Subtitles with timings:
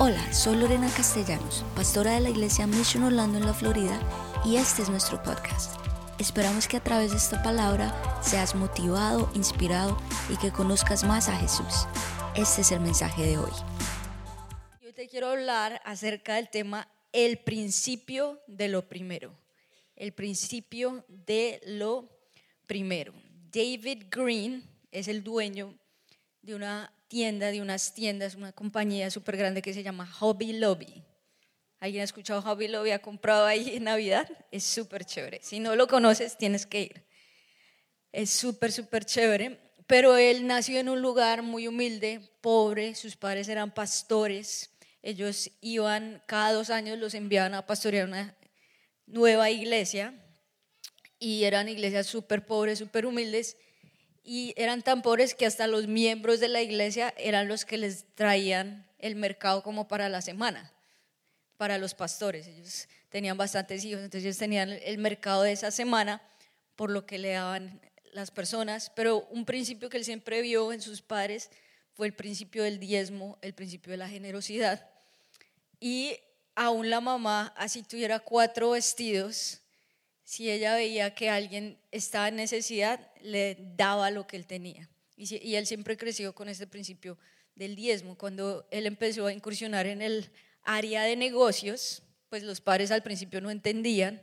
[0.00, 4.00] Hola, soy Lorena Castellanos, pastora de la iglesia Mission Orlando en la Florida,
[4.44, 5.74] y este es nuestro podcast.
[6.20, 10.00] Esperamos que a través de esta palabra seas motivado, inspirado
[10.30, 11.88] y que conozcas más a Jesús.
[12.36, 13.50] Este es el mensaje de hoy.
[14.80, 19.36] Yo te quiero hablar acerca del tema el principio de lo primero.
[19.96, 22.08] El principio de lo
[22.68, 23.12] primero.
[23.50, 24.62] David Green
[24.92, 25.76] es el dueño
[26.42, 31.02] de una tienda, de unas tiendas, una compañía súper grande que se llama Hobby Lobby.
[31.80, 32.90] ¿Alguien ha escuchado Hobby Lobby?
[32.90, 34.28] ¿Ha comprado ahí en Navidad?
[34.50, 35.40] Es súper chévere.
[35.42, 37.06] Si no lo conoces, tienes que ir.
[38.12, 39.58] Es súper, súper chévere.
[39.86, 42.94] Pero él nació en un lugar muy humilde, pobre.
[42.94, 44.70] Sus padres eran pastores.
[45.02, 48.36] Ellos iban, cada dos años los enviaban a pastorear una
[49.06, 50.14] nueva iglesia.
[51.18, 53.56] Y eran iglesias súper pobres, súper humildes
[54.30, 58.04] y eran tan pobres que hasta los miembros de la iglesia eran los que les
[58.14, 60.70] traían el mercado como para la semana,
[61.56, 62.46] para los pastores.
[62.46, 66.20] Ellos tenían bastantes hijos, entonces tenían el mercado de esa semana
[66.76, 67.80] por lo que le daban
[68.12, 71.48] las personas, pero un principio que él siempre vio en sus padres
[71.94, 74.90] fue el principio del diezmo, el principio de la generosidad.
[75.80, 76.18] Y
[76.54, 79.62] aún la mamá, así tuviera cuatro vestidos,
[80.28, 84.86] si ella veía que alguien estaba en necesidad, le daba lo que él tenía.
[85.16, 87.16] Y, él siempre creció con este principio
[87.54, 88.14] del diezmo.
[88.14, 90.30] Cuando él empezó a incursionar en el
[90.64, 94.20] área de negocios, pues los padres al principio no entendían,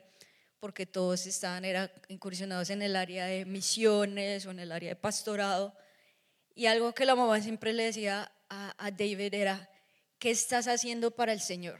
[0.60, 4.96] porque todos estaban era, incursionados en el área de misiones o en el área de
[4.96, 5.76] pastorado.
[6.54, 9.72] Y algo que la mamá siempre le decía a, a David era,
[10.20, 11.80] ¿qué estás haciendo para el Señor?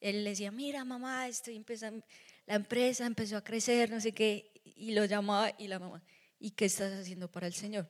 [0.00, 2.06] Él le decía, mira mamá, estoy empezando
[2.48, 6.02] la empresa empezó a crecer, no sé qué, y lo llamaba y la mamá,
[6.40, 7.86] ¿y qué estás haciendo para el Señor?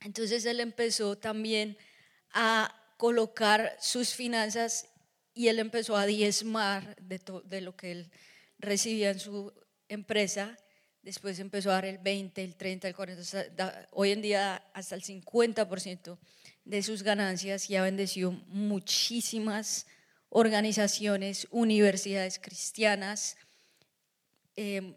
[0.00, 1.78] Entonces él empezó también
[2.32, 4.88] a colocar sus finanzas
[5.32, 8.10] y él empezó a diezmar de, de lo que él
[8.58, 9.52] recibía en su
[9.88, 10.58] empresa.
[11.00, 15.02] Después empezó a dar el 20, el 30, el 40, hoy en día hasta el
[15.04, 16.18] 50%
[16.64, 19.86] de sus ganancias y ha bendecido muchísimas
[20.30, 23.36] organizaciones, universidades cristianas,
[24.56, 24.94] eh,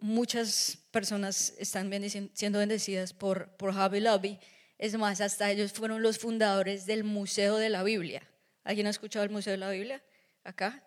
[0.00, 1.90] muchas personas están
[2.34, 4.38] siendo bendecidas por, por Hobby Lobby.
[4.78, 8.22] Es más, hasta ellos fueron los fundadores del Museo de la Biblia.
[8.64, 10.02] ¿Alguien ha escuchado el Museo de la Biblia?
[10.44, 10.84] Acá.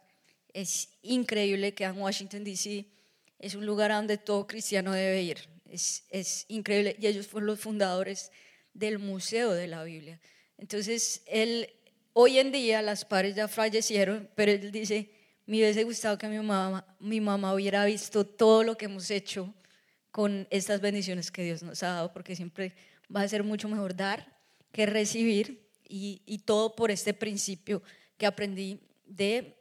[0.51, 2.85] Es increíble que en Washington, D.C.
[3.39, 5.49] es un lugar donde todo cristiano debe ir.
[5.67, 6.95] Es, es increíble.
[6.99, 8.31] Y ellos fueron los fundadores
[8.73, 10.19] del Museo de la Biblia.
[10.57, 11.69] Entonces, él,
[12.13, 15.09] hoy en día las padres ya fallecieron, pero él dice,
[15.45, 19.53] me hubiese gustado que mi mamá, mi mamá hubiera visto todo lo que hemos hecho
[20.11, 22.73] con estas bendiciones que Dios nos ha dado, porque siempre
[23.13, 24.39] va a ser mucho mejor dar
[24.71, 27.83] que recibir y, y todo por este principio
[28.17, 29.57] que aprendí de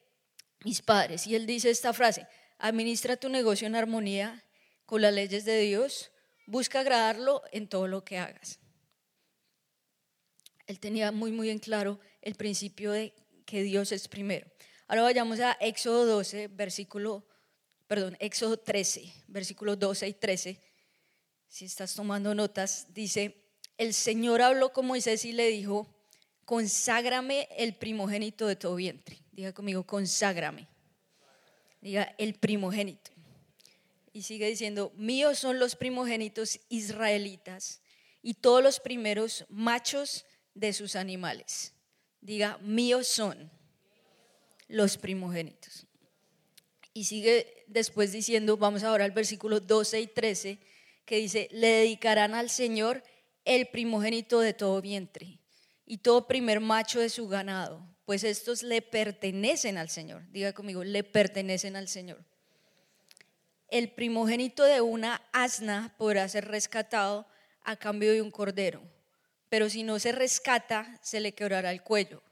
[0.64, 1.26] mis padres.
[1.26, 2.26] Y él dice esta frase,
[2.58, 4.44] administra tu negocio en armonía
[4.86, 6.10] con las leyes de Dios,
[6.46, 8.60] busca agradarlo en todo lo que hagas.
[10.66, 14.46] Él tenía muy, muy en claro el principio de que Dios es primero.
[14.88, 17.24] Ahora vayamos a Éxodo 12, versículo,
[17.86, 20.60] perdón, Éxodo 13, versículos 12 y 13.
[21.48, 23.36] Si estás tomando notas, dice,
[23.78, 25.86] el Señor habló con Moisés y le dijo,
[26.44, 29.18] conságrame el primogénito de tu vientre.
[29.32, 30.68] Diga conmigo, conságrame.
[31.80, 33.10] Diga, el primogénito.
[34.12, 37.80] Y sigue diciendo, míos son los primogénitos israelitas
[38.20, 41.72] y todos los primeros machos de sus animales.
[42.20, 43.50] Diga, míos son
[44.72, 45.86] los primogénitos.
[46.94, 50.58] Y sigue después diciendo, vamos ahora al versículo 12 y 13,
[51.04, 53.02] que dice, le dedicarán al Señor
[53.44, 55.38] el primogénito de todo vientre
[55.84, 60.22] y todo primer macho de su ganado, pues estos le pertenecen al Señor.
[60.30, 62.24] Diga conmigo, le pertenecen al Señor.
[63.68, 67.26] El primogénito de una asna podrá ser rescatado
[67.62, 68.82] a cambio de un cordero,
[69.50, 72.22] pero si no se rescata, se le quebrará el cuello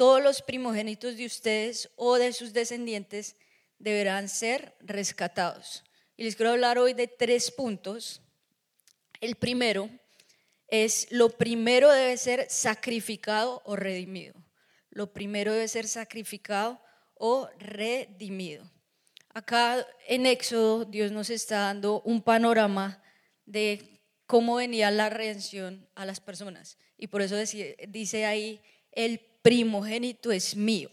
[0.00, 3.36] todos los primogénitos de ustedes o de sus descendientes
[3.78, 5.84] deberán ser rescatados.
[6.16, 8.22] Y les quiero hablar hoy de tres puntos.
[9.20, 9.90] El primero
[10.68, 14.32] es, lo primero debe ser sacrificado o redimido.
[14.88, 16.80] Lo primero debe ser sacrificado
[17.12, 18.64] o redimido.
[19.34, 23.02] Acá en Éxodo Dios nos está dando un panorama
[23.44, 26.78] de cómo venía la redención a las personas.
[26.96, 28.62] Y por eso dice ahí
[28.92, 30.90] el primogénito es mío.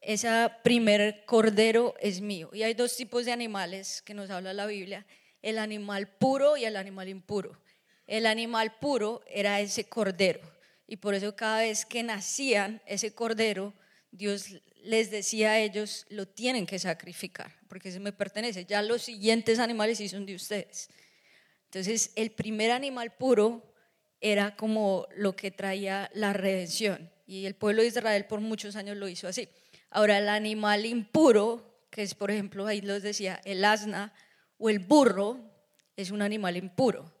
[0.00, 0.28] Ese
[0.62, 2.50] primer cordero es mío.
[2.52, 5.04] Y hay dos tipos de animales que nos habla la Biblia,
[5.42, 7.58] el animal puro y el animal impuro.
[8.06, 10.40] El animal puro era ese cordero.
[10.86, 13.74] Y por eso cada vez que nacían ese cordero,
[14.12, 18.64] Dios les decía a ellos, lo tienen que sacrificar, porque se me pertenece.
[18.64, 20.88] Ya los siguientes animales sí son de ustedes.
[21.64, 23.74] Entonces, el primer animal puro
[24.20, 27.10] era como lo que traía la redención.
[27.26, 29.48] Y el pueblo de Israel por muchos años lo hizo así.
[29.90, 34.14] Ahora, el animal impuro, que es, por ejemplo, ahí los decía, el asna
[34.58, 35.40] o el burro,
[35.96, 37.12] es un animal impuro.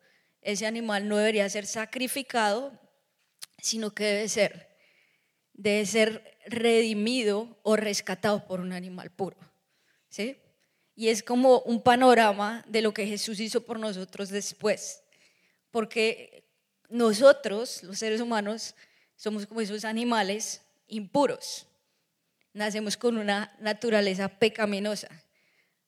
[0.42, 2.72] Ese animal no debería ser sacrificado,
[3.58, 4.68] sino que debe ser,
[5.54, 9.36] debe ser redimido o rescatado por un animal puro.
[10.08, 10.36] ¿Sí?
[10.94, 15.02] Y es como un panorama de lo que Jesús hizo por nosotros después.
[15.70, 16.44] Porque
[16.88, 18.74] nosotros, los seres humanos,
[19.16, 21.66] somos como esos animales impuros.
[22.52, 25.08] Nacemos con una naturaleza pecaminosa.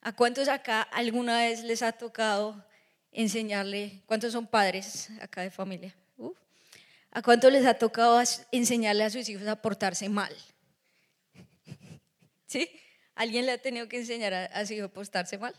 [0.01, 2.65] ¿A cuántos acá alguna vez les ha tocado
[3.13, 5.95] enseñarle, cuántos son padres acá de familia?
[7.11, 8.23] ¿A cuántos les ha tocado
[8.53, 10.35] enseñarle a sus hijos a portarse mal?
[12.47, 12.71] ¿Sí?
[13.15, 15.55] ¿Alguien le ha tenido que enseñar a, su hijo a portarse mal?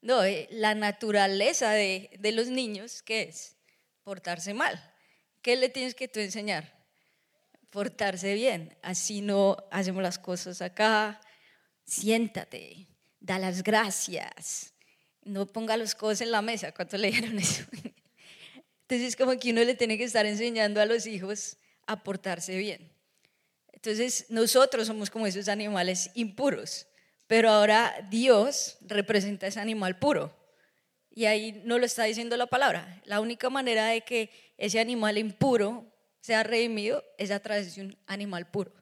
[0.00, 3.56] No, eh, la naturaleza de, de los niños, ¿qué es?
[4.04, 4.80] Portarse mal.
[5.42, 6.81] ¿Qué le tienes que tú enseñar?
[7.72, 8.76] Portarse bien.
[8.82, 11.18] Así no hacemos las cosas acá.
[11.86, 12.86] Siéntate,
[13.18, 14.74] da las gracias.
[15.22, 16.72] No ponga los codos en la mesa.
[16.72, 17.64] ¿Cuánto le dijeron eso?
[18.82, 22.58] Entonces es como que uno le tiene que estar enseñando a los hijos a portarse
[22.58, 22.92] bien.
[23.72, 26.86] Entonces nosotros somos como esos animales impuros,
[27.26, 30.36] pero ahora Dios representa ese animal puro.
[31.08, 33.00] Y ahí no lo está diciendo la palabra.
[33.06, 34.28] La única manera de que
[34.58, 35.91] ese animal impuro
[36.22, 38.72] sea redimido es a través de un animal puro.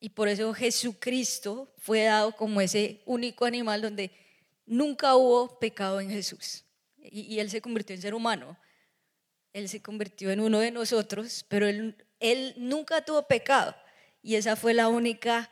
[0.00, 4.10] Y por eso Jesucristo fue dado como ese único animal donde
[4.64, 6.64] nunca hubo pecado en Jesús.
[6.96, 8.58] Y, Él se convirtió en ser humano.
[9.52, 13.74] Él se convirtió en uno de nosotros, pero él, él nunca tuvo pecado.
[14.22, 15.50] Y esa fue la única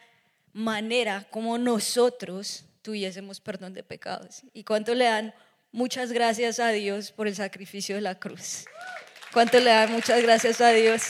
[0.53, 4.43] manera como nosotros tuviésemos perdón de pecados.
[4.55, 5.35] ¿Y cuánto le dan
[5.73, 8.65] muchas gracias a Dios por el sacrificio de la cruz.
[9.33, 11.03] ¿Cuánto le dan muchas gracias a Dios?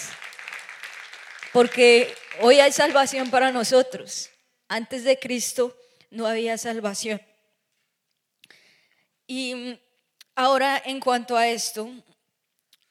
[1.52, 4.30] Porque hoy hay salvación para nosotros.
[4.66, 5.76] Antes de Cristo
[6.10, 7.20] no había salvación.
[9.28, 9.78] Y
[10.34, 11.88] ahora en cuanto a esto,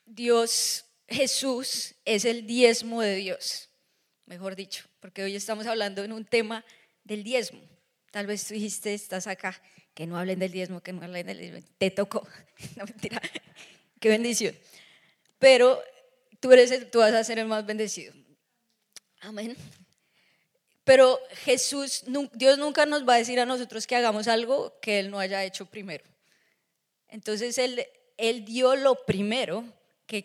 [0.06, 3.68] Dios, Jesús es el diezmo de Dios,
[4.24, 6.64] mejor dicho, porque hoy estamos hablando en un tema
[7.04, 7.60] del diezmo.
[8.10, 9.60] Tal vez tú dijiste, estás acá
[9.92, 11.60] que no hablen del diezmo, que no hablen del diezmo.
[11.76, 12.26] Te tocó.
[12.76, 13.20] No mentira.
[14.00, 14.54] Qué bendición.
[15.38, 15.82] Pero
[16.40, 18.12] tú, eres el, tú vas a ser el más bendecido.
[19.20, 19.56] Amén.
[20.84, 25.10] Pero Jesús, Dios nunca nos va a decir a nosotros que hagamos algo que Él
[25.10, 26.04] no haya hecho primero.
[27.08, 27.86] Entonces Él,
[28.16, 29.64] él dio lo primero
[30.06, 30.24] que,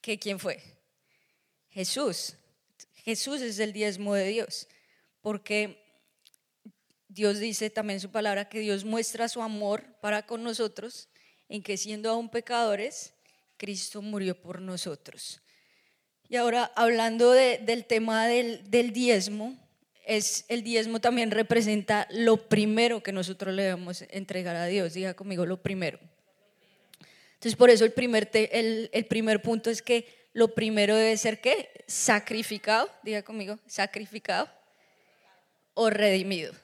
[0.00, 0.62] que quién fue.
[1.70, 2.34] Jesús.
[2.94, 4.68] Jesús es el diezmo de Dios.
[5.20, 5.82] Porque
[7.08, 11.08] Dios dice también en su palabra que Dios muestra su amor para con nosotros
[11.48, 13.14] en que siendo aún pecadores,
[13.58, 15.42] Cristo murió por nosotros.
[16.28, 19.54] Y ahora hablando del tema del, diezmo,
[20.06, 24.94] es, el diezmo también representa lo primero que nosotros le debemos entregar a Dios.
[24.94, 25.98] Diga conmigo lo primero.
[27.34, 31.40] Entonces por eso el primer, el, el primer punto es que lo primero debe ser
[31.40, 31.84] ¿qué?
[31.86, 34.48] Sacrificado, diga conmigo, sacrificado
[35.74, 36.54] o redimido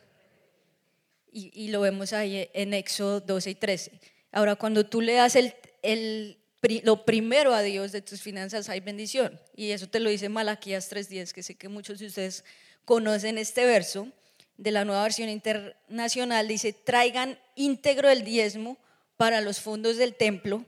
[1.34, 4.00] y, lo vemos ahí en Éxodo 12 y 13.
[4.30, 6.38] Ahora, cuando tú le das el, el,
[6.84, 9.40] lo primero a Dios de tus finanzas, hay bendición.
[9.54, 12.44] Y eso te lo dice Malaquías 3.10, que sé que muchos de ustedes
[12.84, 14.08] conocen este verso
[14.56, 16.48] de la nueva versión internacional.
[16.48, 18.78] Dice, traigan íntegro el diezmo
[19.16, 20.64] para los fondos del templo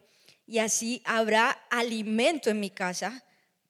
[0.47, 3.25] y así habrá alimento en mi casa.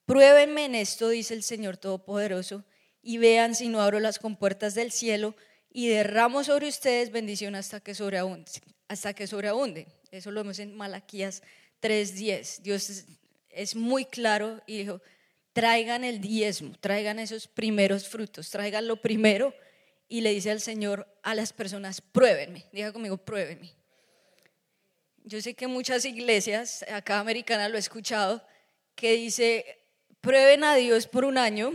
[0.05, 2.65] Pruébenme en esto, dice el Señor Todopoderoso,
[3.03, 5.35] y vean si no abro las compuertas del cielo
[5.73, 8.51] y derramo sobre ustedes bendición hasta que sobreabunde.
[8.89, 9.87] Hasta que sobreabunde.
[10.11, 11.43] Eso lo vemos en Malaquías 3:10.
[11.81, 13.05] Dios
[13.51, 15.01] es, muy claro y dijo,
[15.53, 19.55] traigan el diezmo, traigan esos primeros frutos, traigan lo primero
[20.09, 23.73] y le dice al Señor a las personas, pruébenme, diga conmigo, pruébenme.
[25.25, 28.45] Yo sé que muchas iglesias, acá americana lo he escuchado,
[28.95, 29.81] que dice,
[30.21, 31.73] prueben a Dios por un año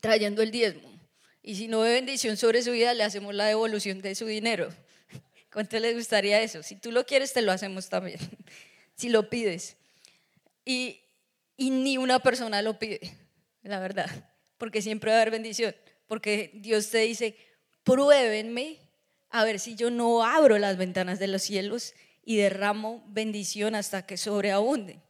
[0.00, 0.88] trayendo el diezmo.
[1.42, 4.68] Y si no ve bendición sobre su vida, le hacemos la devolución de su dinero.
[5.52, 6.62] ¿Cuánto les gustaría eso?
[6.62, 8.18] Si tú lo quieres, te lo hacemos también.
[8.98, 9.76] Si lo pides.
[10.64, 11.00] Y,
[11.56, 13.00] y ni una persona lo pide,
[13.62, 14.10] la verdad.
[14.58, 15.74] Porque siempre va a haber bendición.
[16.06, 17.36] Porque Dios te dice,
[17.84, 18.78] pruébenme
[19.30, 24.04] a ver si yo no abro las ventanas de los cielos y derramo bendición hasta
[24.04, 25.00] que sobreabunde.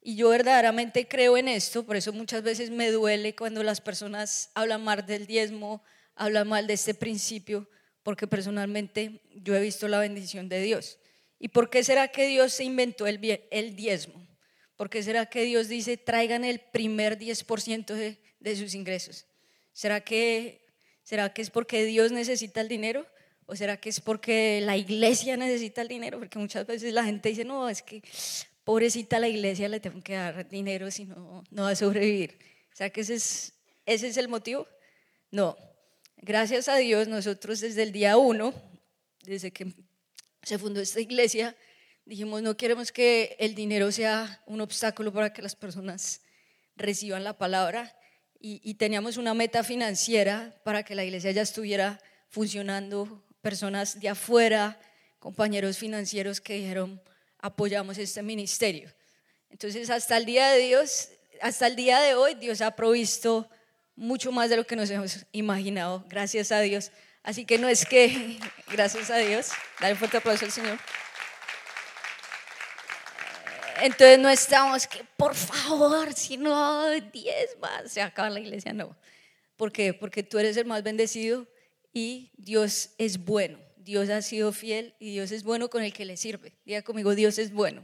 [0.00, 4.50] Y yo verdaderamente creo en esto, por eso muchas veces me duele cuando las personas
[4.54, 5.82] hablan mal del diezmo,
[6.16, 7.68] hablan mal de este principio,
[8.02, 10.98] porque personalmente yo he visto la bendición de Dios.
[11.42, 13.18] ¿Y por qué será que Dios se inventó el,
[13.74, 14.24] diezmo?
[14.76, 19.26] ¿Por qué será que Dios dice traigan el primer 10% de, de sus ingresos?
[19.72, 20.64] ¿Será que,
[21.02, 23.08] ¿Será que es porque Dios necesita el dinero?
[23.46, 26.20] ¿O será que es porque la iglesia necesita el dinero?
[26.20, 28.04] Porque muchas veces la gente dice, no, es que
[28.62, 32.38] pobrecita la iglesia le tengo que dar dinero si no, no va a sobrevivir.
[32.72, 34.68] ¿Será que ese es, ese es el motivo?
[35.32, 35.56] No.
[36.18, 38.54] Gracias a Dios, nosotros desde el día uno,
[39.24, 39.74] desde que
[40.42, 41.56] se fundó esta iglesia,
[42.04, 46.20] dijimos, no queremos que el dinero sea un obstáculo para que las personas
[46.76, 47.96] reciban la palabra.
[48.44, 54.80] Y, teníamos una meta financiera para que la iglesia ya estuviera funcionando, personas de afuera,
[55.20, 57.00] compañeros financieros que dijeron,
[57.38, 58.92] apoyamos este ministerio.
[59.48, 63.48] Entonces, hasta el día de Dios, hasta el día de hoy, Dios ha provisto
[63.94, 66.90] mucho más de lo que nos hemos imaginado, gracias a Dios.
[67.22, 68.38] Así que no es que,
[68.70, 69.50] gracias a Dios,
[69.80, 70.78] dale un fuerte aplauso al Señor.
[73.80, 78.96] Entonces no estamos que, por favor, si no, diez más, se acaba la iglesia, no.
[79.56, 79.92] ¿Por qué?
[79.92, 81.46] Porque tú eres el más bendecido
[81.92, 83.58] y Dios es bueno.
[83.76, 86.52] Dios ha sido fiel y Dios es bueno con el que le sirve.
[86.64, 87.82] Diga conmigo, Dios es bueno.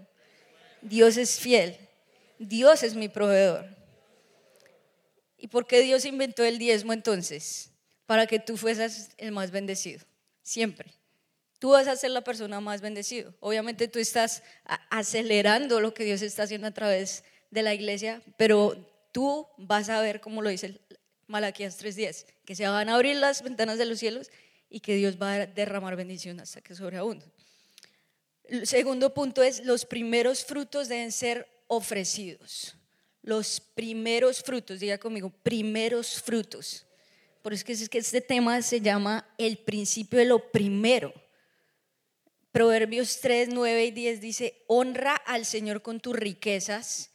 [0.82, 1.76] Dios es fiel.
[2.38, 3.66] Dios es mi proveedor.
[5.36, 7.72] ¿Y por qué Dios inventó el diezmo entonces?
[8.08, 10.00] Para que tú fueras el más bendecido.
[10.42, 10.94] Siempre.
[11.58, 13.34] Tú vas a ser la persona más bendecida.
[13.40, 14.42] Obviamente tú estás
[14.88, 18.78] acelerando lo que Dios está haciendo a través de la iglesia, pero
[19.12, 20.80] tú vas a ver, como lo dice
[21.26, 24.30] Malaquías 3.10, que se van a abrir las ventanas de los cielos
[24.70, 27.26] y que Dios va a derramar bendición hasta que sobreabunde.
[28.44, 32.74] El segundo punto es, los primeros frutos deben ser ofrecidos.
[33.20, 36.86] Los primeros frutos, diga conmigo, primeros frutos.
[37.42, 41.12] Por eso es que este tema se llama el principio de lo primero.
[42.52, 47.10] Proverbios 3, 9 y 10 dice, honra al Señor con tus riquezas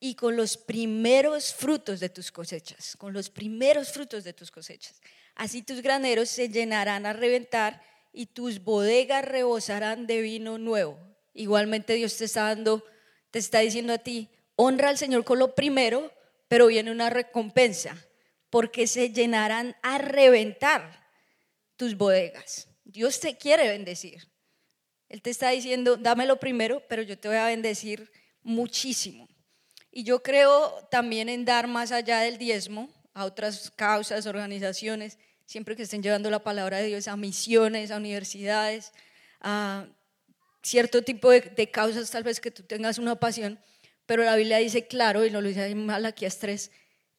[0.00, 5.00] y con los primeros frutos de tus cosechas, con los primeros frutos de tus cosechas.
[5.34, 10.98] Así tus graneros se llenarán a reventar y tus bodegas rebosarán de vino nuevo.
[11.32, 12.84] Igualmente Dios te está dando,
[13.30, 16.12] te está diciendo a ti, honra al Señor con lo primero,
[16.48, 17.96] pero viene una recompensa,
[18.52, 21.08] porque se llenarán a reventar
[21.76, 22.68] tus bodegas.
[22.84, 24.28] Dios te quiere bendecir.
[25.08, 29.26] Él te está diciendo, dame lo primero, pero yo te voy a bendecir muchísimo.
[29.90, 35.16] Y yo creo también en dar más allá del diezmo, a otras causas, organizaciones,
[35.46, 38.92] siempre que estén llevando la palabra de Dios a misiones, a universidades,
[39.40, 39.86] a
[40.62, 43.58] cierto tipo de, causas tal vez que tú tengas una pasión,
[44.04, 46.70] pero la Biblia dice claro, y lo dice en Malaquías 3,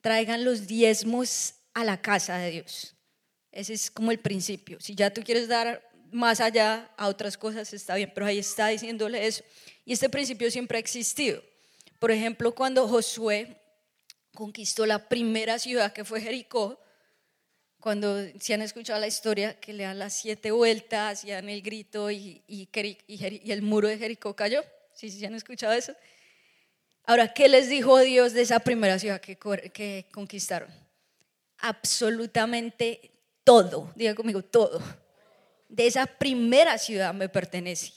[0.03, 2.93] traigan los diezmos a la casa de Dios.
[3.53, 4.77] Ese es como el principio.
[4.81, 5.81] Si ya tú quieres dar
[6.11, 9.45] más allá a otras cosas, está bien, pero ahí está diciéndole eso.
[9.85, 11.41] Y este principio siempre ha existido.
[11.99, 13.57] Por ejemplo, cuando Josué
[14.33, 16.79] conquistó la primera ciudad que fue Jericó.
[17.79, 21.61] Cuando se han escuchado la historia, que le dan las siete vueltas y dan el
[21.61, 24.63] grito y, el muro de Jericó cayó.
[24.93, 25.93] ¿Sí, sí han escuchado eso?
[27.05, 30.69] Ahora, ¿qué les dijo Dios de esa primera ciudad que, conquistaron?
[31.57, 33.11] Absolutamente
[33.43, 34.81] todo, diga conmigo, todo.
[35.67, 37.91] De esa primera ciudad me pertenece.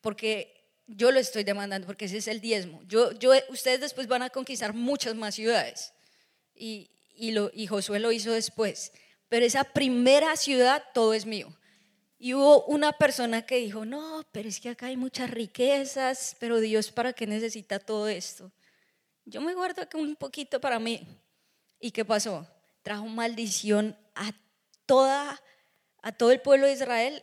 [0.00, 0.52] Porque
[0.86, 2.82] yo lo estoy demandando porque ese es el diezmo.
[2.86, 5.92] Yo, yo, ustedes después van a conquistar muchas más ciudades
[6.54, 8.92] y, y Josué lo hizo después.
[9.28, 11.56] Pero esa primera ciudad, todo es mío.
[12.18, 16.60] Y hubo una persona que dijo, no, pero es que acá hay muchas riquezas, pero
[16.60, 18.50] Dios, ¿para qué necesita todo esto?
[19.24, 21.06] Yo me guardo aquí un poquito para mí.
[21.78, 22.46] ¿Y qué pasó?
[22.82, 24.32] Trajo maldición a,
[24.86, 25.42] toda,
[26.00, 27.22] a todo el pueblo de Israel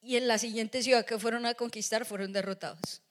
[0.00, 3.02] y en la siguiente ciudad que fueron a conquistar fueron derrotados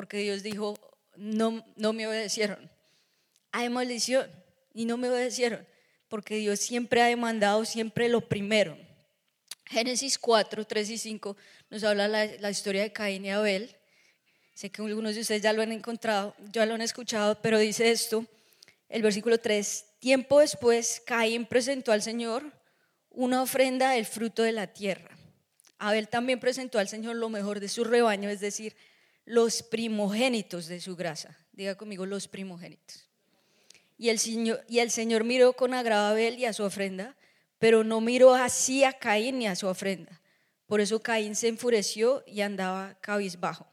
[0.00, 0.78] porque Dios dijo,
[1.16, 2.70] no, no me obedecieron.
[3.52, 4.30] Hay maldición
[4.72, 5.66] y no me obedecieron,
[6.08, 8.78] porque Dios siempre ha demandado siempre lo primero.
[9.70, 11.36] Génesis 4, 3 y 5
[11.70, 13.76] nos habla la, la historia de Caín y Abel.
[14.52, 17.92] Sé que algunos de ustedes ya lo han encontrado, ya lo han escuchado, pero dice
[17.92, 18.26] esto,
[18.88, 22.52] el versículo 3, tiempo después Caín presentó al Señor
[23.10, 25.16] una ofrenda del fruto de la tierra.
[25.78, 28.74] Abel también presentó al Señor lo mejor de su rebaño, es decir,
[29.24, 31.38] los primogénitos de su grasa.
[31.52, 33.08] Diga conmigo, los primogénitos.
[33.96, 37.14] Y el Señor, y el Señor miró con agrado a Abel y a su ofrenda,
[37.60, 40.20] pero no miró así a Caín ni a su ofrenda.
[40.66, 43.68] Por eso Caín se enfureció y andaba cabizbajo.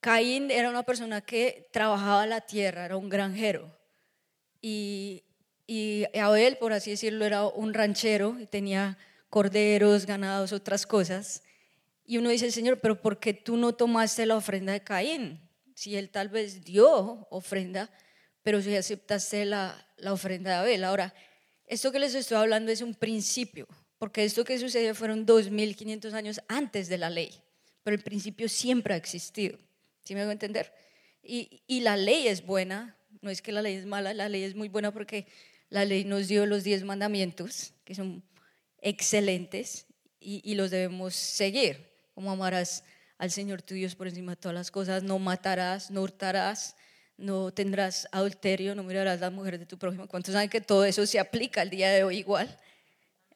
[0.00, 3.74] Caín era una persona que trabajaba la tierra, era un granjero.
[4.60, 5.22] Y,
[5.66, 8.98] y Abel, por así decirlo, era un ranchero y tenía
[9.30, 11.44] corderos, ganados, otras cosas.
[12.04, 15.48] Y uno dice, Señor, pero ¿por qué tú no tomaste la ofrenda de Caín?
[15.74, 16.88] Si él tal vez dio
[17.30, 17.88] ofrenda,
[18.42, 20.84] pero si aceptaste la, la ofrenda de Abel.
[20.84, 21.14] Ahora,
[21.66, 23.66] esto que les estoy hablando es un principio,
[23.98, 27.32] porque esto que sucedió fueron 2.500 años antes de la ley,
[27.82, 29.58] pero el principio siempre ha existido.
[30.04, 30.72] ¿Sí me hago entender?
[31.22, 34.42] Y, y la ley es buena, no es que la ley es mala, la ley
[34.42, 35.26] es muy buena porque
[35.70, 38.22] la ley nos dio los diez mandamientos, que son
[38.82, 39.86] excelentes
[40.20, 42.84] y, y los debemos seguir, como amarás
[43.16, 46.76] al Señor tu Dios por encima de todas las cosas, no matarás, no hurtarás,
[47.16, 50.08] no tendrás adulterio, no mirarás a la mujer de tu prójimo.
[50.08, 52.58] ¿Cuántos saben que todo eso se aplica al día de hoy igual?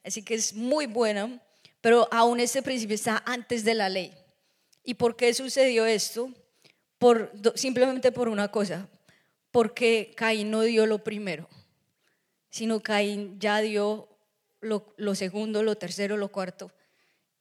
[0.04, 1.40] Así que es muy bueno,
[1.80, 4.14] pero aún este principio está antes de la ley.
[4.82, 6.32] ¿Y por qué sucedió esto?
[6.99, 8.88] Por, simplemente por una cosa,
[9.50, 11.49] porque Caín no dio lo primero,
[12.50, 14.08] sino Caín ya dio
[14.61, 16.73] lo, lo segundo, lo tercero, lo cuarto.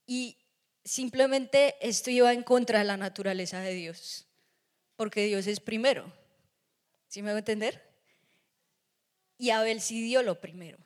[0.06, 0.38] Y
[0.84, 4.28] simplemente esto iba en contra de la naturaleza de Dios,
[4.96, 6.12] porque Dios es primero.
[7.08, 7.82] ¿Sí me voy a entender?
[9.38, 10.78] Y Abel sí dio lo primero.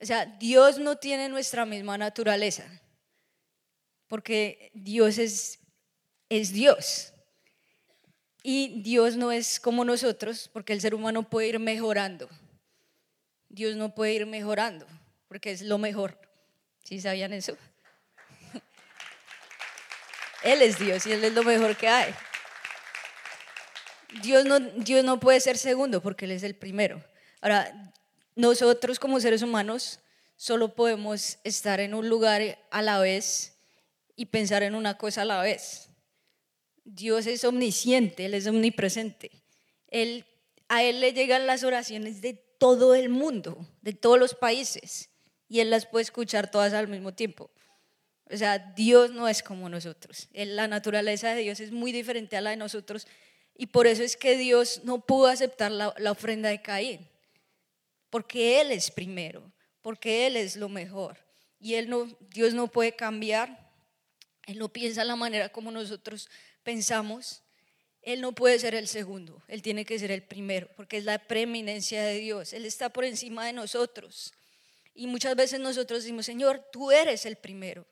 [0.00, 2.66] O sea, Dios no tiene nuestra misma naturaleza,
[4.08, 5.60] porque Dios es,
[6.28, 7.12] es Dios.
[8.42, 12.28] Y Dios no es como nosotros, porque el ser humano puede ir mejorando.
[13.48, 14.86] Dios no puede ir mejorando,
[15.28, 16.18] porque es lo mejor.
[16.82, 17.56] ¿Sí sabían eso?
[20.42, 22.12] Él es Dios y Él es lo mejor que hay.
[24.20, 27.02] Dios no, Dios no puede ser segundo porque Él es el primero.
[27.40, 27.92] Ahora,
[28.34, 30.00] nosotros como seres humanos
[30.36, 33.54] solo podemos estar en un lugar a la vez
[34.16, 35.88] y pensar en una cosa a la vez.
[36.84, 39.30] Dios es omnisciente, Él es omnipresente.
[39.88, 40.24] Él,
[40.68, 45.10] a Él le llegan las oraciones de todo el mundo, de todos los países,
[45.48, 47.50] y Él las puede escuchar todas al mismo tiempo.
[48.30, 50.28] O sea, Dios no es como nosotros.
[50.32, 53.06] La naturaleza de Dios es muy diferente a la de nosotros
[53.54, 57.08] y por eso es que Dios no pudo aceptar la, ofrenda de Caín,
[58.10, 61.18] porque Él es primero, porque Él es lo mejor.
[61.60, 63.70] Y él no, Dios no puede cambiar,
[64.46, 66.28] Él no piensa la manera como nosotros
[66.64, 67.42] pensamos.
[68.00, 71.20] Él no puede ser el segundo, Él tiene que ser el primero, porque es la
[71.20, 72.52] preeminencia de Dios.
[72.52, 74.32] Él está por encima de nosotros.
[74.92, 77.86] Y muchas veces nosotros decimos, Señor, tú eres el primero,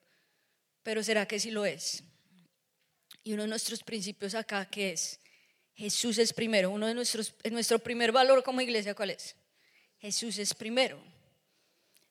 [0.82, 2.02] pero ¿será que sí lo es?
[3.22, 5.19] Y uno de nuestros principios acá que es,
[5.80, 6.68] Jesús es primero.
[6.68, 9.34] Uno de nuestros, nuestro primer valor como iglesia, ¿cuál es?
[9.98, 11.02] Jesús es primero.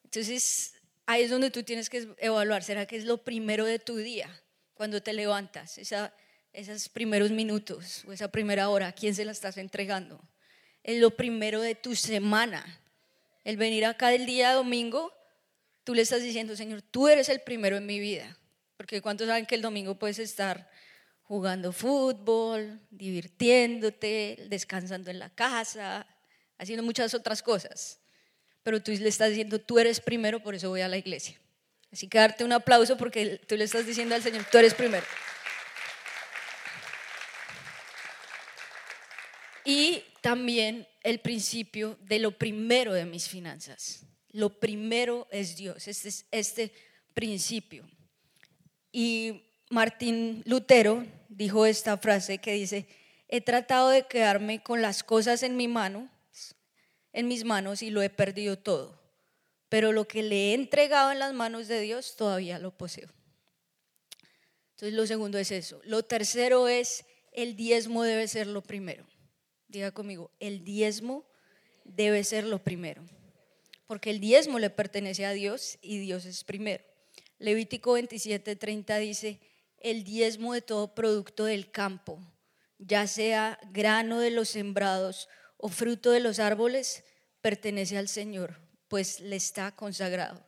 [0.03, 0.73] Entonces,
[1.05, 4.27] ahí es donde tú tienes que evaluar, ¿será que es lo primero de tu día?
[4.73, 6.11] Cuando te levantas, esa,
[6.51, 10.19] esos primeros minutos o esa primera hora, ¿a quién se la estás entregando?
[10.81, 12.81] Es lo primero de tu semana.
[13.43, 15.13] El venir acá el día domingo,
[15.83, 18.35] tú le estás diciendo, Señor, tú eres el primero en mi vida.
[18.77, 20.71] Porque ¿cuántos saben que el domingo puedes estar
[21.29, 26.07] jugando fútbol, divirtiéndote, descansando en la casa,
[26.57, 27.99] haciendo muchas otras cosas.
[28.63, 31.39] Pero tú le estás diciendo, tú eres primero, por eso voy a la iglesia.
[31.91, 35.05] Así que darte un aplauso porque tú le estás diciendo al Señor, tú eres primero.
[39.63, 44.03] Y también el principio de lo primero de mis finanzas.
[44.31, 46.73] Lo primero es Dios, este es este
[47.13, 47.87] principio.
[48.91, 52.87] Y Martín Lutero dijo esta frase que dice,
[53.29, 56.09] he tratado de quedarme con las cosas en mi mano,
[57.13, 58.99] en mis manos y lo he perdido todo,
[59.69, 63.09] pero lo que le he entregado en las manos de Dios todavía lo poseo.
[64.71, 65.81] Entonces lo segundo es eso.
[65.83, 69.05] Lo tercero es el diezmo debe ser lo primero.
[69.67, 71.25] Diga conmigo, el diezmo
[71.83, 73.03] debe ser lo primero.
[73.87, 76.83] Porque el diezmo le pertenece a Dios y Dios es primero.
[77.39, 79.39] Levítico 27:30 dice,
[79.81, 82.19] el diezmo de todo producto del campo,
[82.77, 87.03] ya sea grano de los sembrados o fruto de los árboles,
[87.41, 90.45] pertenece al Señor, pues le está consagrado.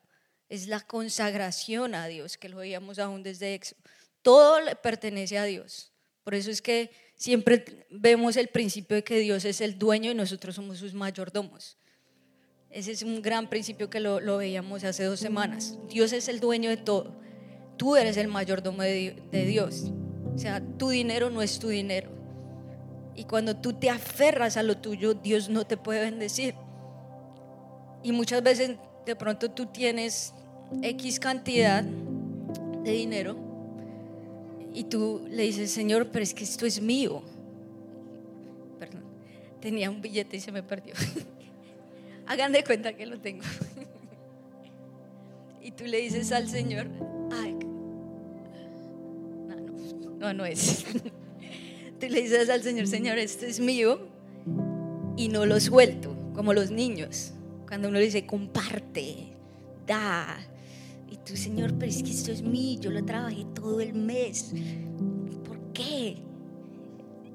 [0.49, 3.79] Es la consagración a Dios, que lo veíamos aún desde Éxodo.
[4.21, 5.91] Todo le pertenece a Dios.
[6.23, 10.15] Por eso es que siempre vemos el principio de que Dios es el dueño y
[10.15, 11.77] nosotros somos sus mayordomos.
[12.69, 15.77] Ese es un gran principio que lo, lo veíamos hace dos semanas.
[15.89, 17.21] Dios es el dueño de todo
[17.81, 19.91] tú eres el mayordomo de, Dios.
[20.35, 22.11] O sea, tu dinero no es tu dinero.
[23.15, 26.53] Y cuando tú te aferras a lo tuyo, Dios no te puede bendecir.
[28.03, 30.31] Y muchas veces de pronto tú tienes
[30.83, 33.35] X cantidad de dinero
[34.75, 37.23] y tú le dices, Señor, pero es que esto es mío.
[38.77, 39.05] Perdón,
[39.59, 40.93] tenía un billete y se me perdió.
[42.27, 43.43] Hagan de cuenta que lo tengo.
[45.63, 46.87] y tú le dices al Señor,
[50.21, 50.85] no, no, es.
[51.99, 54.07] tú le dices al Señor, Señor, esto es mío
[55.17, 57.33] y no lo suelto, como los niños.
[57.67, 59.33] Cuando uno le dice, comparte,
[59.87, 60.37] da,
[61.09, 64.53] y tú, Señor, pero es que esto es mío, yo lo trabajé todo el mes.
[65.43, 66.17] ¿Por qué?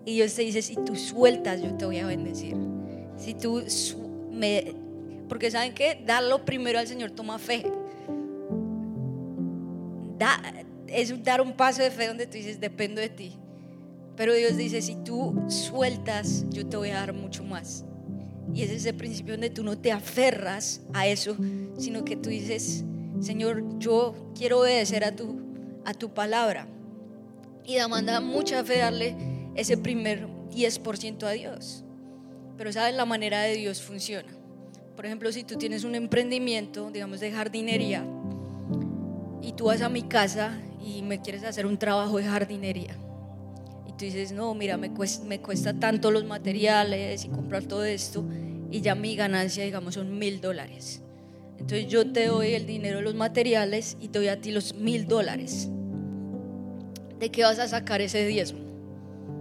[0.05, 2.57] Y Dios te dice, si tú sueltas, yo te voy a bendecir.
[3.16, 3.64] Si tú
[4.31, 4.75] me...
[5.29, 6.01] Porque ¿saben qué?
[6.07, 7.66] Darlo primero al Señor toma fe.
[10.16, 10.40] Da,
[10.96, 13.37] es dar un paso de fe donde tú dices, dependo de ti.
[14.16, 17.85] Pero Dios dice, si tú sueltas, yo te voy a dar mucho más.
[18.54, 21.37] Y es ese principio donde tú no te aferras a eso,
[21.76, 22.85] sino que tú dices,
[23.20, 25.38] Señor, yo quiero obedecer a tu,
[25.85, 26.66] a tu palabra.
[27.64, 29.14] Y demanda mucha fe darle
[29.54, 31.85] ese primer 10% a Dios.
[32.56, 34.32] Pero sabes, la manera de Dios funciona.
[34.94, 38.06] Por ejemplo, si tú tienes un emprendimiento, digamos, de jardinería,
[39.42, 42.96] y tú vas a mi casa y me quieres hacer un trabajo de jardinería.
[43.87, 47.85] Y tú dices, no, mira, me cuesta, me cuesta tanto los materiales y comprar todo
[47.85, 48.25] esto,
[48.70, 51.03] y ya mi ganancia, digamos, son mil dólares.
[51.59, 54.75] Entonces yo te doy el dinero de los materiales y te doy a ti los
[54.75, 55.68] mil dólares.
[57.18, 58.61] ¿De qué vas a sacar ese diezmo?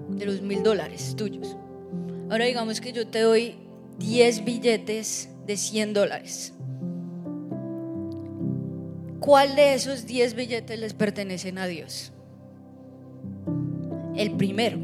[0.09, 1.57] De los mil dólares tuyos.
[2.29, 3.55] Ahora digamos que yo te doy
[3.99, 6.54] 10 billetes de 100 dólares.
[9.25, 12.11] ¿Cuál de esos 10 billetes les pertenecen a Dios?
[14.15, 14.77] El primero.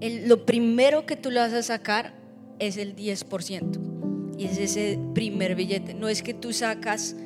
[0.00, 2.14] lo primero que tú le vas a sacar
[2.60, 4.36] es el 10%.
[4.38, 5.94] Y es ese primer billete.
[5.94, 7.16] No es que tú sacas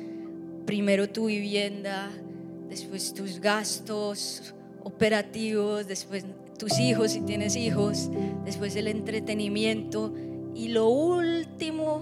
[0.65, 2.09] primero tu vivienda,
[2.67, 6.25] después tus gastos operativos, después
[6.57, 8.09] tus hijos si tienes hijos,
[8.45, 10.11] después el entretenimiento
[10.55, 12.01] y lo último,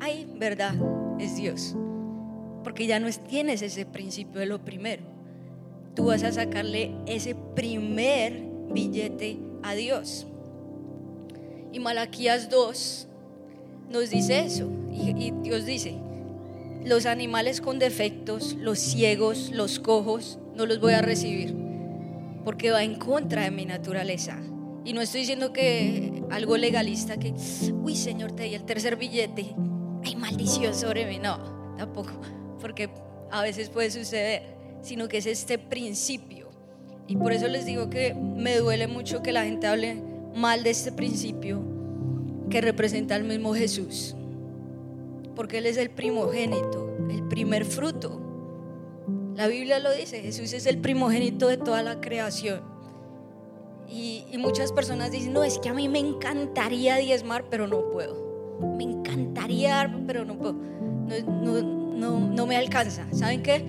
[0.00, 0.74] ay, verdad,
[1.20, 1.76] es Dios.
[2.66, 5.04] Porque ya no tienes ese principio de lo primero.
[5.94, 10.26] Tú vas a sacarle ese primer billete a Dios.
[11.70, 13.06] Y Malaquías 2,
[13.88, 14.68] nos dice eso.
[14.92, 15.94] Y, Dios dice,
[16.84, 21.54] los animales con defectos, los ciegos, los cojos, no los voy a recibir,
[22.44, 24.40] porque va en contra de mi naturaleza.
[24.84, 27.32] Y no estoy diciendo que algo legalista, que,
[27.80, 29.54] uy Señor, te di el tercer billete,
[30.04, 31.20] hay maldición sobre mí.
[31.20, 32.10] No, tampoco,
[32.60, 32.90] porque
[33.30, 34.42] a veces puede suceder,
[34.82, 36.48] sino que es este principio.
[37.08, 40.02] Y por eso les digo que me duele mucho que la gente hable
[40.34, 41.62] mal de este principio,
[42.50, 44.14] que representa al mismo Jesús.
[45.34, 48.20] Porque Él es el primogénito, el primer fruto.
[49.34, 52.60] La Biblia lo dice, Jesús es el primogénito de toda la creación.
[53.88, 58.58] Y, muchas personas dicen, no, es que a mí me encantaría diezmar, pero no puedo.
[58.76, 60.54] Me encantaría, pero no puedo.
[60.54, 63.06] No, no, no me alcanza.
[63.12, 63.64] ¿Saben qué?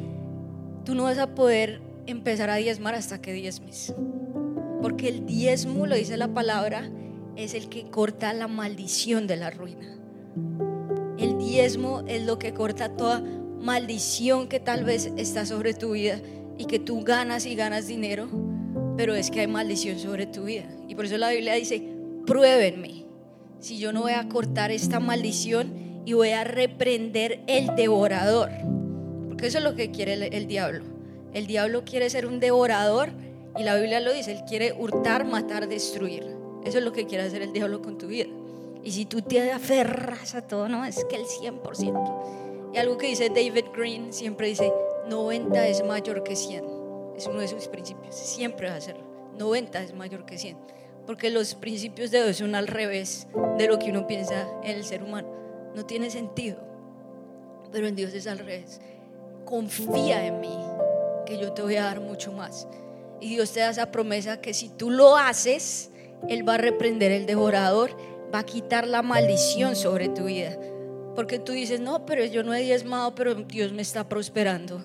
[0.85, 3.93] Tú no vas a poder empezar a diezmar hasta que diezmes.
[4.81, 6.89] Porque el diezmo, lo dice la palabra,
[7.35, 9.97] es el que corta la maldición de la ruina.
[11.17, 13.23] El diezmo es lo que corta toda
[13.59, 16.19] maldición que tal vez está sobre tu vida
[16.57, 18.27] y que tú ganas y ganas dinero,
[18.95, 20.65] pero es que hay maldición sobre tu vida.
[20.87, 21.83] Y por eso la Biblia dice,
[22.25, 23.05] pruébenme
[23.59, 25.73] si yo no voy a cortar esta maldición
[26.07, 28.49] y voy a reprender el devorador.
[29.27, 30.85] Porque eso es lo que quiere el, el diablo.
[31.33, 33.09] El diablo quiere ser un devorador
[33.57, 36.23] y la Biblia lo dice, él quiere hurtar, matar, destruir.
[36.63, 38.27] Eso es lo que quiere hacer el diablo con tu vida.
[38.85, 42.71] Y si tú te aferras a todo, no, es que el 100%.
[42.73, 44.71] Y algo que dice David Green, siempre dice,
[45.09, 46.63] 90 es mayor que 100.
[47.17, 48.95] Es uno de sus principios, siempre va a ser
[49.37, 50.57] 90 es mayor que 100.
[51.05, 54.85] Porque los principios de Dios son al revés de lo que uno piensa en el
[54.85, 55.46] ser humano.
[55.77, 56.57] No tiene sentido.
[57.71, 58.81] Pero en Dios es al revés.
[59.45, 60.57] Confía en mí,
[61.27, 62.67] que yo te voy a dar mucho más.
[63.21, 65.91] Y Dios te da esa promesa que si tú lo haces,
[66.29, 67.91] él va a reprender el devorador,
[68.33, 70.57] va a quitar la maldición sobre tu vida.
[71.13, 74.83] Porque tú dices, no, pero yo no he diezmado, pero Dios me está prosperando.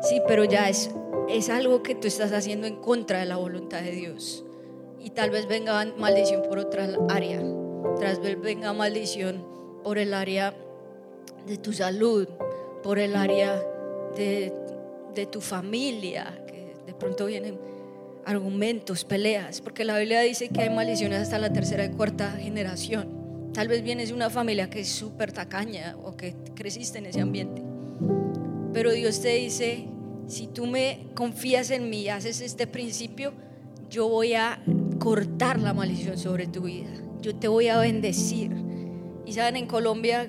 [0.00, 0.90] Sí, pero ya es,
[1.28, 4.42] es algo que tú estás haciendo en contra de la voluntad de Dios.
[4.98, 7.42] Y tal vez venga maldición por otra área.
[8.00, 9.53] Tal vez venga maldición
[9.84, 10.54] por el área
[11.46, 12.26] de tu salud,
[12.82, 13.62] por el área
[14.16, 14.52] de,
[15.14, 17.58] de tu familia, que de pronto vienen
[18.24, 23.52] argumentos, peleas, porque la Biblia dice que hay maldiciones hasta la tercera y cuarta generación.
[23.52, 27.20] Tal vez vienes de una familia que es súper tacaña o que creciste en ese
[27.20, 27.62] ambiente.
[28.72, 29.86] Pero Dios te dice
[30.26, 33.32] si tú me confías en mí, haces este principio,
[33.90, 34.62] yo voy a
[34.98, 36.90] cortar la maldición sobre tu vida.
[37.20, 38.50] Yo te voy a bendecir.
[39.26, 40.28] Y saben, en Colombia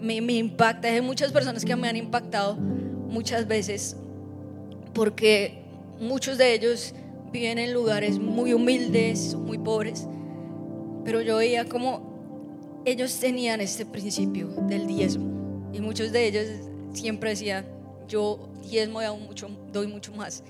[0.00, 3.96] me, me impacta, hay muchas personas que me han impactado muchas veces
[4.92, 5.62] porque
[6.00, 6.94] muchos de ellos
[7.32, 10.06] viven en lugares muy humildes, muy pobres,
[11.04, 16.46] pero yo veía como ellos tenían este principio del diezmo y muchos de ellos
[16.92, 17.66] siempre decían,
[18.08, 20.42] yo diezmo y mucho, doy mucho más.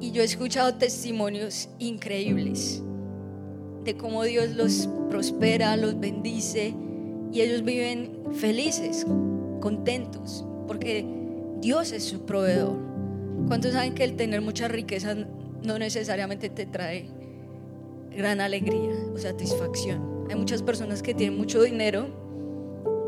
[0.00, 2.82] Y yo he escuchado testimonios increíbles
[3.84, 6.74] de cómo Dios los prospera, los bendice
[7.32, 9.06] y ellos viven felices,
[9.60, 11.06] contentos, porque
[11.60, 12.76] Dios es su proveedor.
[13.46, 15.14] ¿Cuántos saben que el tener mucha riqueza
[15.62, 17.06] no necesariamente te trae
[18.16, 20.26] gran alegría o satisfacción?
[20.28, 22.08] Hay muchas personas que tienen mucho dinero,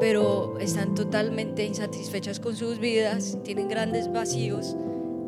[0.00, 4.76] pero están totalmente insatisfechas con sus vidas, tienen grandes vacíos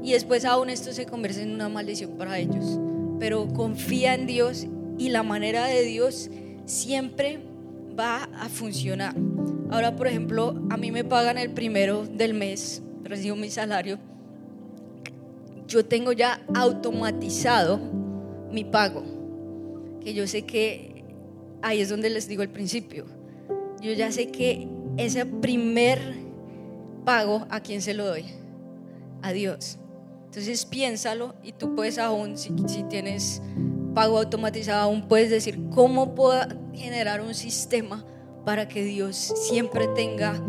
[0.03, 2.79] y después aún esto se convierte en una maldición para ellos.
[3.19, 4.67] Pero confía en Dios
[4.99, 6.31] y la manera de Dios
[6.67, 7.41] siempre
[7.99, 9.15] va a funcionar.
[9.71, 13.99] Ahora, por ejemplo, a mí me pagan el primero del mes, recibo mi salario.
[15.67, 17.81] Yo tengo ya automatizado
[18.51, 19.03] mi pago,
[20.01, 21.05] que yo sé que
[21.63, 23.07] ahí es donde les digo el principio.
[23.81, 25.99] Yo ya sé que ese primer
[27.05, 28.25] pago, ¿a quién se lo doy?
[29.23, 29.79] A Dios.
[30.27, 33.41] Entonces piénsalo y tú puedes aún, si, si tienes
[33.95, 36.41] pago automatizado, aún puedes decir, ¿cómo puedo
[36.75, 38.05] generar un sistema
[38.45, 40.43] para que Dios siempre tenga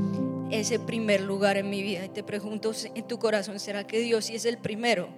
[0.51, 2.05] ese primer lugar en mi vida?
[2.05, 5.09] Y te pregunto en tu corazón, ¿será que Dios sí es el primero?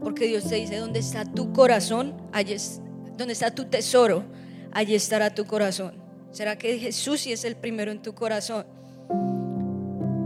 [0.00, 2.14] Porque Dios te dice, ¿dónde está tu corazón?
[2.32, 2.80] Allí es,
[3.16, 4.24] ¿Dónde está tu tesoro?
[4.72, 5.94] Allí estará tu corazón.
[6.30, 8.64] ¿Será que Jesús sí es el primero en tu corazón?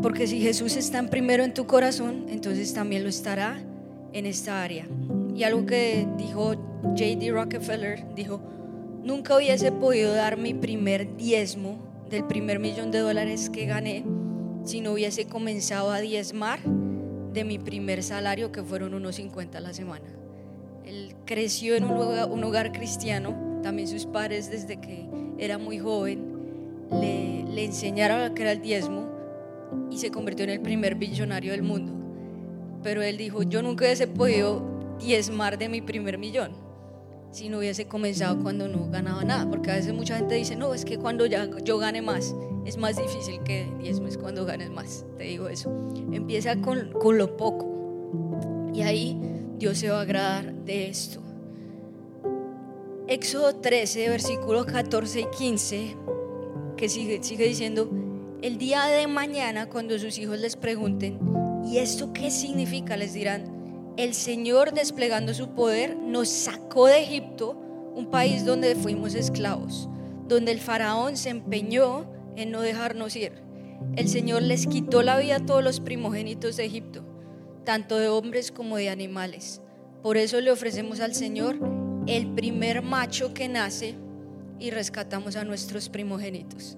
[0.03, 3.61] Porque si Jesús está en primero en tu corazón, entonces también lo estará
[4.13, 4.87] en esta área.
[5.35, 6.55] Y algo que dijo
[6.95, 7.31] J.D.
[7.33, 8.41] Rockefeller, dijo,
[9.03, 11.79] nunca hubiese podido dar mi primer diezmo
[12.11, 14.05] del primer millón de dólares que gané
[14.65, 16.61] si no hubiese comenzado a diezmar
[17.33, 20.07] de mi primer salario, que fueron unos 50 a la semana.
[20.85, 25.79] Él creció en un hogar, un hogar cristiano, también sus padres desde que era muy
[25.79, 26.37] joven
[26.91, 29.09] le, enseñaron que era el diezmo
[29.91, 31.93] y se convirtió en el primer billonario del mundo.
[32.83, 34.63] Pero él dijo, yo nunca hubiese podido
[34.99, 36.66] diezmar de mi primer millón
[37.37, 39.49] si no hubiese comenzado cuando no ganaba nada.
[39.51, 42.79] Porque a veces mucha gente dice, no, es que cuando ya yo gane más, es
[42.79, 45.05] más difícil que diezmes cuando ganes más.
[45.19, 45.71] Te digo eso.
[46.13, 48.71] Empieza con, con lo poco.
[48.73, 49.21] Y ahí
[49.59, 51.21] Dios se va a agradar de esto.
[53.07, 55.97] Éxodo 13, versículos 14 y 15,
[56.77, 57.91] que sigue, sigue diciendo,
[58.41, 61.19] el día de mañana cuando sus hijos les pregunten,
[61.67, 62.97] ¿y esto qué significa?
[62.97, 63.56] Les dirán,
[63.97, 67.57] el Señor desplegando su poder nos sacó de Egipto,
[67.95, 69.89] un país donde fuimos esclavos,
[70.29, 72.07] donde el faraón se empeñó
[72.37, 73.33] en no dejarnos ir.
[73.97, 77.05] El Señor les quitó la vida a todos los primogénitos de Egipto,
[77.65, 79.63] tanto de hombres como de animales.
[80.03, 81.59] Por eso le ofrecemos al Señor
[82.07, 83.95] el primer macho que nace
[84.59, 86.77] y rescatamos a nuestros primogénitos.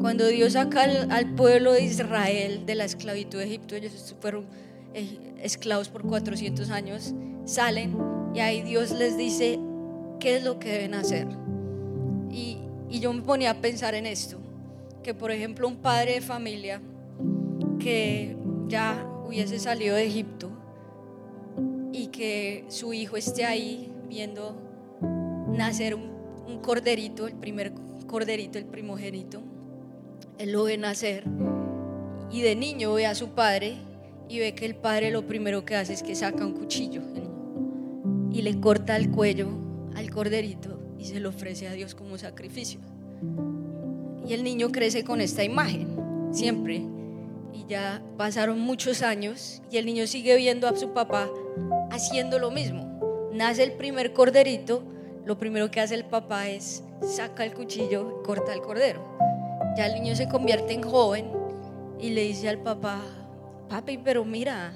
[0.00, 4.46] Cuando Dios saca al, pueblo de Israel de la esclavitud de Egipto, ellos fueron
[4.94, 7.96] esclavos por 400 años, salen
[8.34, 9.58] y ahí Dios les dice
[10.20, 11.26] qué es lo que deben hacer.
[12.30, 14.38] Y, y yo me ponía a pensar en esto,
[15.02, 16.80] que por ejemplo un padre de familia
[17.78, 18.36] que
[18.68, 20.50] ya hubiese salido de Egipto
[21.92, 24.56] y que su hijo esté ahí viendo
[25.48, 26.12] nacer un,
[26.62, 27.72] corderito, el primer
[28.06, 29.42] corderito, el primogénito.
[30.38, 31.24] Él lo ve nacer
[32.30, 33.76] y de niño ve a su padre
[34.28, 37.02] y ve que el padre lo primero que hace es que saca un cuchillo
[38.30, 39.48] y le corta el cuello
[39.94, 42.80] al corderito y se lo ofrece a Dios como sacrificio.
[44.26, 45.96] Y el niño crece con esta imagen,
[46.30, 46.82] siempre.
[47.52, 51.28] Y ya pasaron muchos años y el niño sigue viendo a su papá
[51.90, 52.92] haciendo lo mismo
[53.32, 54.82] nace el primer corderito,
[55.24, 59.02] lo primero que hace el papá es saca el cuchillo corta el cordero.
[59.76, 61.30] Ya el niño se convierte en joven
[61.98, 63.00] y le dice al papá,
[63.72, 64.74] papi, pero mira,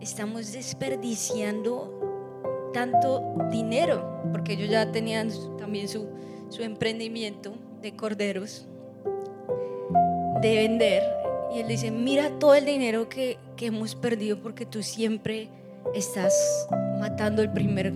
[0.00, 6.08] estamos desperdiciando tanto dinero, porque ellos ya tenían también su,
[6.48, 8.66] su emprendimiento de corderos,
[10.42, 11.04] de vender.
[11.54, 15.48] Y él dice, mira todo el dinero que, que hemos perdido porque tú siempre
[15.94, 16.34] estás
[16.98, 17.92] matando el primer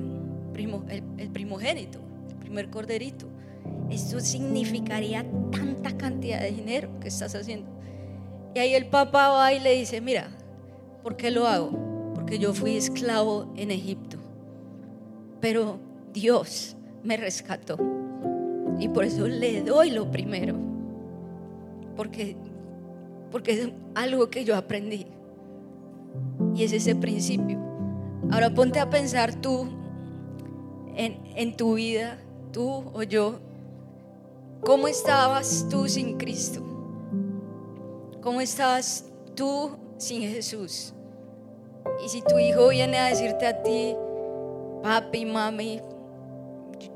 [0.52, 1.98] primo, el, primogénito,
[2.30, 3.26] el primer corderito.
[3.90, 7.82] Eso significaría tanta cantidad de dinero que estás haciendo.
[8.54, 10.28] Y ahí el papá va y le dice, mira,
[11.02, 11.92] ¿por qué lo hago?
[12.22, 14.16] porque yo fui esclavo en Egipto.
[15.40, 15.80] Pero
[16.12, 17.76] Dios me rescató.
[18.78, 20.54] Y por eso le doy lo primero.
[21.96, 22.36] Porque,
[23.32, 25.08] porque es algo que yo aprendí.
[26.54, 27.58] Y es ese principio.
[28.30, 29.66] Ahora ponte a pensar tú
[30.94, 32.18] en, en tu vida,
[32.52, 33.40] tú o yo,
[34.60, 36.71] ¿cómo estabas tú sin Cristo?
[38.22, 39.04] ¿Cómo estabas
[39.35, 40.94] tú sin Jesús?
[42.04, 43.96] Y si tu hijo viene a decirte a ti,
[44.80, 45.80] papi, mami,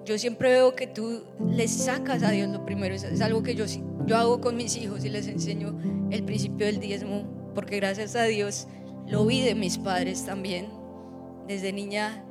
[0.05, 2.95] yo siempre veo que tú les sacas a Dios lo primero.
[2.95, 3.65] Es, algo que yo,
[4.07, 5.77] yo hago con mis hijos y les enseño
[6.13, 7.25] el principio del diezmo,
[7.57, 8.69] porque gracias a Dios
[9.09, 10.69] lo vi de mis padres también.
[11.49, 12.25] Desde niña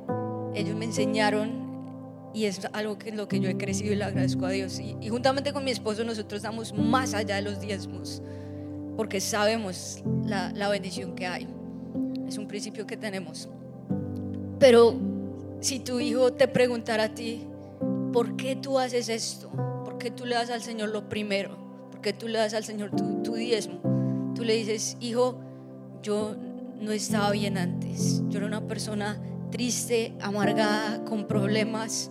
[0.54, 4.04] ellos me enseñaron y es algo que en lo que yo he crecido y le
[4.04, 4.80] agradezco a Dios.
[4.80, 8.22] Y, y juntamente con mi esposo nosotros damos más allá de los diezmos,
[8.96, 11.46] porque sabemos la, la bendición que hay.
[12.26, 13.48] Es un principio que tenemos.
[14.58, 14.94] Pero
[15.60, 17.46] si tu hijo te preguntara a ti,
[18.12, 19.50] ¿por qué tú haces esto?
[19.84, 21.56] ¿Por qué tú le das al Señor lo primero?
[21.90, 23.80] ¿Por qué tú le das al Señor tu, tu diezmo?
[24.34, 25.38] Tú le dices, hijo,
[26.02, 26.34] yo
[26.80, 28.22] no estaba bien antes.
[28.28, 32.10] Yo era una persona triste, amargada, con problemas,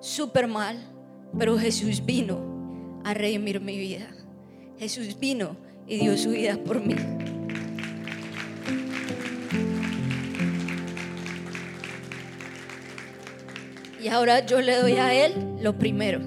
[0.00, 0.78] súper mal,
[1.38, 4.08] pero Jesús vino a redimir mi vida.
[4.78, 5.56] Jesús vino
[5.92, 6.94] y dio su vida por mí.
[14.02, 16.20] Y ahora yo le doy a Él lo primero,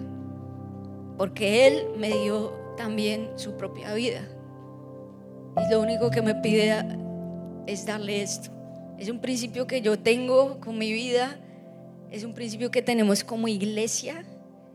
[1.17, 4.21] porque Él me dio también su propia vida.
[5.57, 6.85] Y lo único que me pide
[7.65, 8.51] es darle esto.
[8.99, 11.39] Es un principio que yo tengo con mi vida,
[12.11, 14.25] es un principio que tenemos como iglesia.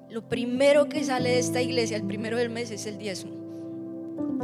[0.09, 3.40] Lo primero que sale de esta iglesia, el primero del mes, es el diezmo.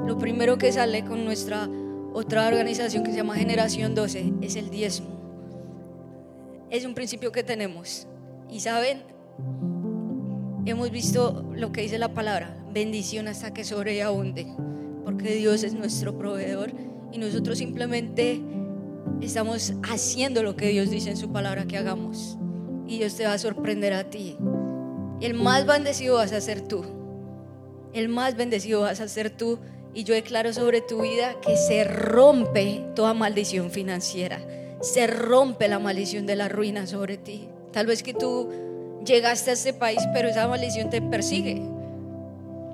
[0.05, 1.69] Lo primero que sale con nuestra
[2.13, 5.09] otra organización que se llama Generación 12 es el diezmo.
[6.71, 8.09] Es un principio que tenemos.
[8.51, 9.03] Y saben,
[10.65, 14.47] hemos visto lo que dice la palabra, bendición hasta que sobreabunde,
[15.05, 16.73] porque Dios es nuestro proveedor
[17.13, 18.41] y nosotros simplemente
[19.21, 22.39] estamos haciendo lo que Dios dice en su palabra que hagamos.
[22.87, 24.37] Y Dios te va a sorprender a ti.
[25.21, 26.85] El más bendecido vas a ser tú.
[27.93, 29.59] El más bendecido vas a ser tú.
[29.97, 34.39] Y yo declaro sobre tu vida que se rompe toda maldición financiera.
[34.83, 37.49] Se rompe la maldición de la ruina sobre ti.
[37.73, 41.63] Tal vez que tú llegaste a este país, pero esa maldición te persigue.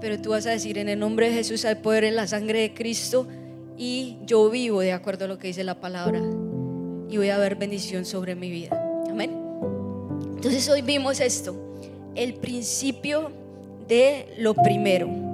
[0.00, 2.58] Pero tú vas a decir, en el nombre de Jesús hay poder en la sangre
[2.58, 3.28] de Cristo
[3.78, 6.20] y yo vivo de acuerdo a lo que dice la palabra
[7.08, 8.70] y voy a ver bendición sobre mi vida.
[9.08, 9.30] Amén.
[10.34, 11.54] Entonces hoy vimos esto,
[12.16, 13.30] el principio
[13.86, 15.31] de lo primero.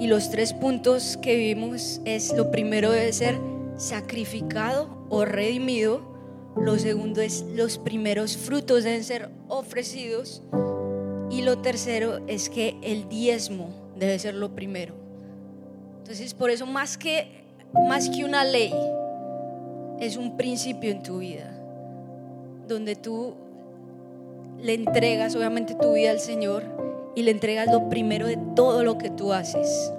[0.00, 3.38] Y los tres puntos que vimos es lo primero debe ser
[3.76, 6.10] sacrificado o redimido
[6.56, 10.42] lo segundo es los primeros frutos deben ser ofrecidos.
[11.30, 14.94] Y lo tercero es que el diezmo debe ser lo primero.
[15.98, 18.74] Entonces, por eso más que, más que una ley,
[20.00, 21.56] es un principio en tu vida,
[22.66, 23.34] donde tú
[24.60, 26.64] le entregas obviamente tu vida al Señor
[27.14, 29.92] y le entregas lo primero de todo lo que tú haces.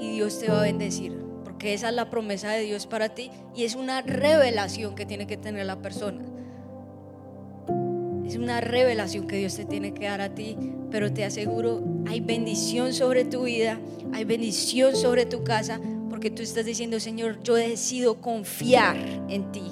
[0.00, 1.28] Y Dios te va a bendecir
[1.58, 5.26] que esa es la promesa de Dios para ti y es una revelación que tiene
[5.26, 6.22] que tener la persona.
[8.26, 10.56] Es una revelación que Dios te tiene que dar a ti,
[10.90, 13.80] pero te aseguro, hay bendición sobre tu vida,
[14.12, 18.96] hay bendición sobre tu casa, porque tú estás diciendo, Señor, yo decido confiar
[19.28, 19.64] en ti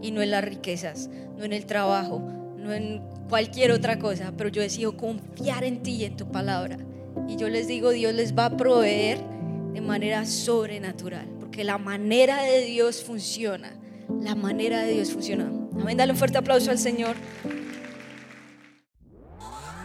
[0.00, 2.20] y no en las riquezas, no en el trabajo,
[2.56, 6.78] no en cualquier otra cosa, pero yo decido confiar en ti y en tu palabra.
[7.28, 9.20] Y yo les digo, Dios les va a proveer
[9.72, 13.72] de manera sobrenatural, porque la manera de Dios funciona,
[14.20, 15.50] la manera de Dios funciona.
[15.78, 17.16] Amén, dale un fuerte aplauso al Señor.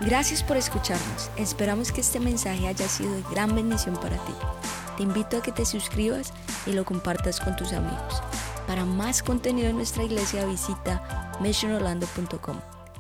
[0.02, 1.30] Gracias por escucharnos.
[1.38, 4.34] Esperamos que este mensaje haya sido de gran bendición para ti.
[4.98, 6.34] Te invito a que te suscribas
[6.66, 8.22] y lo compartas con tus amigos.
[8.68, 12.73] Para más contenido en nuestra iglesia visita missionorlando.com.